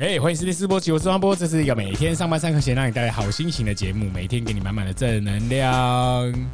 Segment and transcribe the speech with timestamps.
[0.00, 6.48] 哎，欢迎收听四波起，我是王波，这是一个每天上班上课前让你带来好心情的节目，每天给你满满的正能量。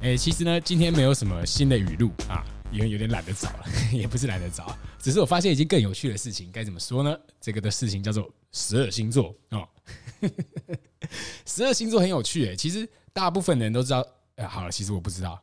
[0.00, 7.14] 哎，其实呢，今天没有什么新的语录啊，因为有点懒得找了，也不是懒得找，只是我发现一件更有趣的事情，该怎么说呢？
[7.42, 9.68] 这个的事情叫做十二星座哦。
[11.44, 14.02] 十二星座很有趣哎，其实大部分人都知道。
[14.36, 15.38] 哎，好了，其实我不知道。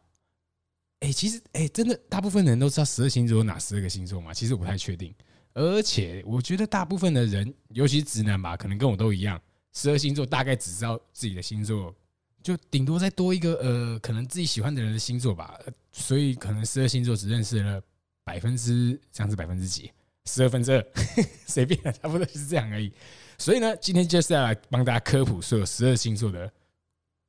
[1.01, 4.33] 哎，其实哎，真的大部分人都知道十二星座有哪十二个星座吗？
[4.33, 5.13] 其实我不太确定。
[5.53, 9.41] 而且我觉得大部分的人，尤其直男吧，可能跟我都一样，
[9.73, 11.93] 十二星座大概只知道自己的星座，
[12.41, 15.59] 就顶多再多一个呃，可能自己喜欢的人的星座吧。
[15.91, 17.81] 所以可能十二星座只认识了
[18.23, 19.91] 百分之这样子百分之几，
[20.25, 20.85] 十二分之二，
[21.47, 22.93] 随便，差不多是这样而已。
[23.37, 26.49] 所以呢，今天就是要来帮大家科普所有十二星座的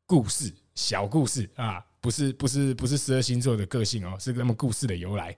[0.06, 5.30] 故事，小故事啊，不是不是不是十二星座的个性哦，是他们故事的由来。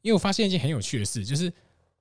[0.00, 1.52] 因为我发现一件很有趣的事，就是。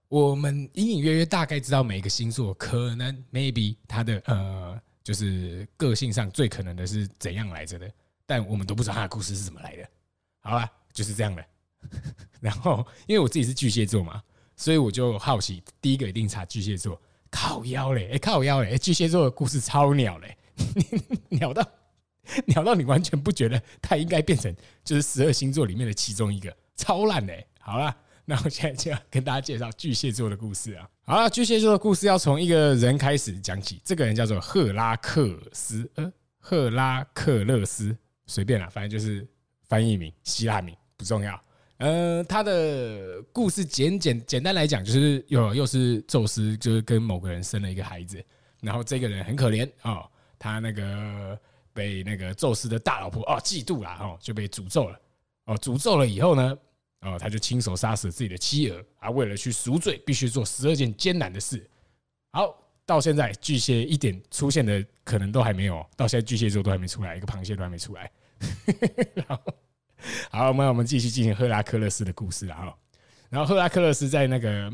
[0.10, 7.88] 我们隐隐约约大概知道每个星座可能 maybe 它的呃，就是个性上最可能的是怎样来着的，
[8.26, 9.88] 但我们都不知道它的故事是怎么来的。
[10.40, 11.46] 好了，就是这样的。
[12.42, 14.20] 然后因为我自己是巨蟹座嘛，
[14.56, 17.00] 所以我就好奇，第一个一定查巨蟹座，
[17.30, 20.36] 靠腰嘞，哎靠腰嘞，巨蟹座的故事超鸟嘞，
[21.30, 21.64] 鸟到
[22.48, 24.52] 鸟到你完全不觉得它应该变成
[24.84, 27.46] 就是十二星座里面的其中一个，超烂嘞。
[27.60, 27.96] 好了。
[28.30, 30.88] 那我现在就要跟大家介绍巨蟹座的故事啊！
[31.02, 33.82] 好了，巨蟹座的故事要从一个人开始讲起。
[33.84, 39.28] 这个人叫做赫拉克斯，呃，赫拉克勒斯，随便啦，反正就是
[39.68, 41.42] 翻译名，希腊名不重要。
[41.78, 48.24] 呃，他的故事简简简单来讲，就是又又是宙斯，就是跟某个人生了一个孩子，
[48.62, 51.36] 然后这个人很可怜哦，他那个
[51.74, 55.00] 被那个宙斯的大老婆哦嫉妒了哦，就被诅咒了
[55.46, 56.56] 哦，诅咒了以后呢？
[57.02, 61.66] 哦，他就亲手杀死自己的妻儿，啊，为了去赎罪，必须做十二件艰难的事。
[62.32, 62.54] 好，
[62.86, 68.12] 到现在巨蟹一点出现的可能都还没有，到现在巨蟹座都还没出来，一个螃蟹都还没出来。
[69.16, 69.42] 然后，
[70.30, 72.76] 好，我们我们继续进行赫拉克勒斯的故事啊。
[73.30, 74.72] 然后，赫拉克勒斯在那个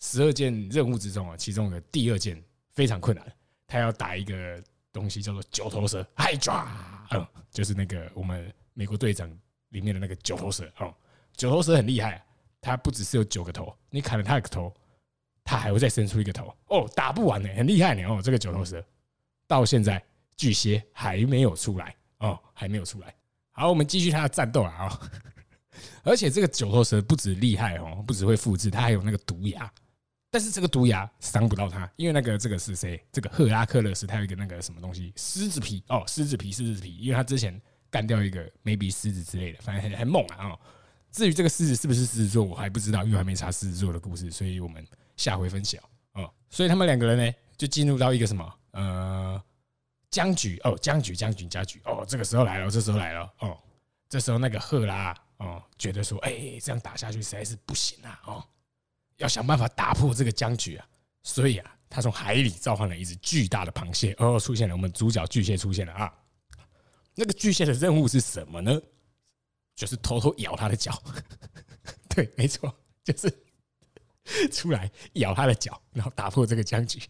[0.00, 2.42] 十二件任务之中啊，其中的第二件
[2.72, 3.32] 非常困难，
[3.66, 9.30] 他要打一个东西叫做九头蛇，嗨抓，嗯，就是那个我们美国队长
[9.68, 10.94] 里面的那个九头蛇哦。
[11.36, 12.24] 九头蛇很厉害，
[12.60, 14.72] 它不只是有九个头，你砍了它的头，
[15.42, 18.20] 它还会再生出一个头哦，打不完呢，很厉害呢哦。
[18.22, 18.84] 这个九头蛇
[19.46, 20.02] 到现在
[20.36, 23.14] 巨蟹还没有出来哦，还没有出来。
[23.50, 25.00] 好，我们继续它的战斗啊啊！
[26.04, 29.70] 而且这个九头蛇不止厉害哦，不只会复制，它还有那个毒牙，
[30.30, 33.02] 但是这个毒牙伤不到它，因为那个这个是谁？
[33.10, 37.60] 这个赫拉克勒斯，他有一个那个什么东西，狮子皮哦，狮子皮，狮子皮，因为他之前
[37.90, 40.60] 干掉一个 maybe 狮子之类的，反正很很猛啊哦。
[41.12, 44.84] 至于这个狮子是不是狮子座，我还不知道，因为还没查狮子座的故事，所以我们
[45.14, 45.78] 下回分晓
[46.14, 46.32] 哦。
[46.48, 49.40] 所以他们两个人呢，就进入到一个什么呃
[50.10, 53.56] 僵局哦，僵局僵局僵局哦，这个时候来了，这时候来了哦，
[54.08, 58.44] 这时候那个赫拉哦觉得说，哎，这样打下去实在是不行啊哦，
[59.18, 60.86] 要想办法打破这个僵局啊，
[61.22, 66.12] 所以啊，他从海里召唤了一只巨大的螃蟹，哦，出现了，我们主角巨蟹出现了啊。
[67.14, 68.80] 那个巨蟹的任务是什么呢？
[69.74, 71.02] 就是偷偷咬他的脚，
[72.08, 72.72] 对，没错，
[73.02, 73.32] 就是
[74.52, 77.00] 出来咬他的脚，然后打破这个僵局。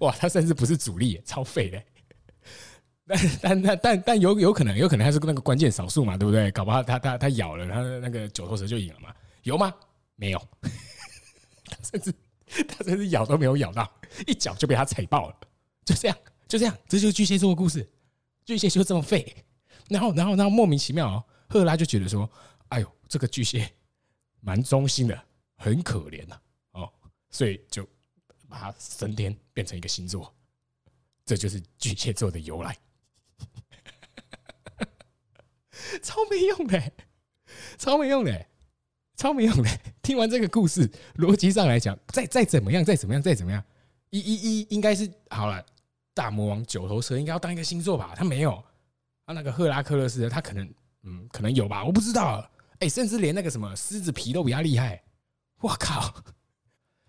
[0.00, 1.82] 哇，他甚至不是主力，超废的。
[3.06, 6.50] 但但但但但有有可能，有可能他是那个关键少数嘛，对不对？
[6.52, 9.14] 搞不好他他他咬了，然后那个九头蛇就赢了嘛？
[9.42, 9.74] 有吗？
[10.16, 10.48] 没有，
[11.68, 12.14] 他甚至
[12.68, 13.90] 他甚至咬都没有咬到，
[14.26, 15.36] 一脚就被他踩爆了。
[15.84, 16.16] 就这样，
[16.46, 17.86] 就这样，这就是巨蟹座的故事。
[18.46, 19.34] 巨蟹就这么废，
[19.88, 21.22] 然后然后然后莫名其妙。
[21.54, 22.28] 赫拉就觉得说
[22.70, 23.72] ：“哎呦，这个巨蟹
[24.42, 25.16] 蛮忠心的，
[25.54, 26.36] 很可怜呐，
[26.72, 26.92] 哦，
[27.30, 27.88] 所以就
[28.48, 30.34] 把它升天变成一个星座，
[31.24, 32.76] 这就是巨蟹座的由来，
[36.02, 36.92] 超没用的，
[37.78, 38.46] 超没用的，
[39.14, 39.70] 超没用的。
[40.02, 43.62] 听完这个故事，逻辑上来讲，再再怎么样，再怎么样，再怎么样，
[44.10, 45.64] 一一一应该是好了。
[46.14, 48.12] 大魔王九头蛇应该要当一个星座吧？
[48.16, 48.60] 他没有，
[49.24, 50.68] 他那个赫拉克勒斯，他可能。”
[51.04, 52.48] 嗯，可能有吧，我不知道。
[52.80, 55.02] 哎，甚至连那个什么狮子皮都比较厉害。
[55.60, 56.14] 我靠！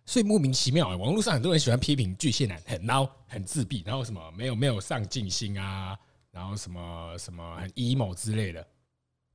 [0.06, 5.98] 所以莫名其妙，网络上很多人喜欢批评巨蟹男很孬、很自闭，然后什么没有没有上进心啊，
[6.32, 8.66] 然后什么什么很 emo 之类的。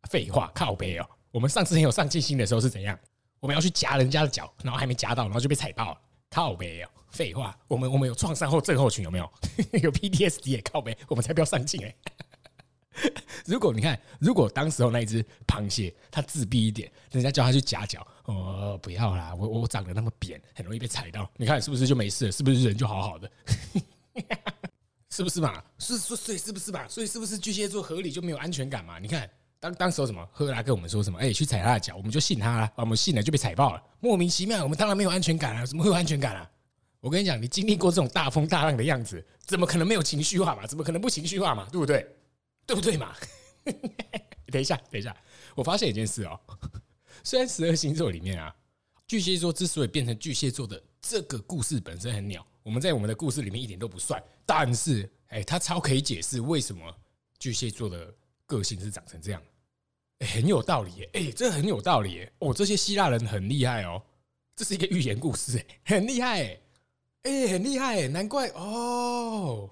[0.08, 1.06] 废话，靠北哦。
[1.32, 2.98] 我们上次很有上进心的时候是怎样？
[3.40, 6.00] 我们要去夹人家的脚，然后还没夹到，然后就被踩爆了。
[6.30, 9.28] 靠北哦，废话，我们我们有创伤后症候群有没有？
[9.82, 11.94] 有 PTSD 也靠北，我们才不要上进哎。
[13.50, 21.29] 如果你看，如果当时候那一只螃蟹它自闭一点，人家叫它去夹脚，哦，不要啦，我我长得那么扁，很容易被踩到。
[21.37, 22.32] 你看是不是就没事了？
[22.32, 23.29] 是不是人就好好的？
[25.11, 25.61] 是不是嘛？
[25.79, 26.87] 是所以是不是嘛？
[26.87, 29.00] 所以是不是巨蟹座合理就没有安全感嘛？
[29.00, 31.19] 你看当当时候什么赫拉跟我们说什么？
[31.19, 32.73] 哎，去踩他的脚，我们就信他了。
[32.76, 34.62] 我们信了就被踩爆了，莫名其妙。
[34.62, 36.49] 我们当然没有安全感啊，怎么会有安全感啊？
[37.00, 40.67] 我跟你讲，你经历过这种大风大浪的样子，怎么可能没有情绪化嘛？
[40.69, 41.67] 怎么可能不情绪化嘛？
[41.73, 42.06] 对不对？
[42.67, 43.12] 对不对嘛？
[44.50, 45.16] 等一下，等一下，
[45.54, 46.38] 我发现一件事哦。
[47.22, 48.54] 虽然十二星座里面啊，
[49.06, 54.22] 巨蟹座之所以变成巨蟹座的这个故事本身很鸟，我们在我们的故事里面一点都不算。
[54.46, 56.82] 但是，哎，它超可以解释为什么
[57.38, 58.12] 巨蟹座的
[58.46, 59.42] 个性是长成这样，
[60.34, 61.10] 很有道理耶。
[61.12, 62.32] 哎，这很有道理耶。
[62.40, 64.02] 哦，这些希腊人很厉害哦。
[64.56, 66.60] 这是一个寓言故事，哎，很厉害，
[67.22, 69.70] 哎，很厉害，难怪哦。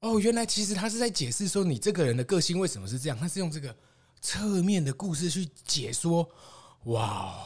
[0.00, 3.74] 哦，原来其实他是在解释说你这个人的个性为什么是这样，他是用这个
[4.20, 6.28] 侧面的故事去解说。
[6.84, 7.44] 哇，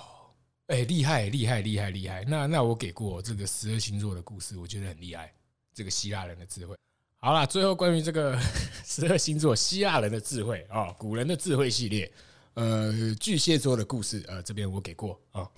[0.66, 2.22] 哎，厉害，厉害，厉害，厉害！
[2.28, 5.32] 那那我给过这个十二星座的故事，我觉得很厉害。
[5.74, 6.76] 这个希腊人的智慧。
[7.16, 8.38] 好了，最后关于这个
[8.84, 12.12] 十二星座希腊人的智慧啊，古人的智慧系列，
[12.54, 15.48] 呃，巨蟹座的故事，呃，这边我给过啊。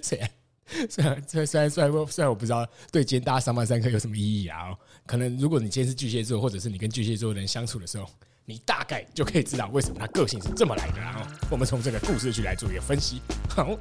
[0.00, 0.24] 谁？
[0.90, 4.74] 虽然虽然虽然虽然虽然我不知道对今天大家上班上课有什么意义啊，
[5.06, 8.08] 可能如果你今天是巨蟹座，或者是你跟巨蟹座的人相处的时候，
[8.44, 11.26] 你大概就可以知道为什么他个性是这么来的啊。
[11.50, 13.20] 我们从这个故事去来做一个分析。
[13.48, 13.78] 好，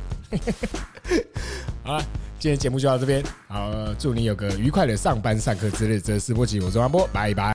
[1.83, 2.05] 好了，
[2.39, 3.23] 今天节目就到这边。
[3.47, 5.99] 好，祝你有个愉快的上班上课之日。
[5.99, 7.43] 这是波吉，我是王波，拜拜。